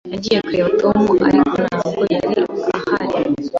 Nagiye 0.09 0.37
kureba 0.45 0.69
Tom, 0.81 0.99
ariko 1.27 1.55
ntabwo 1.65 2.01
yari 2.15 2.39
ahari. 2.77 3.19